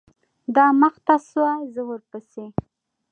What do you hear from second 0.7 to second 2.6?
مخته سوه زه ورپسې.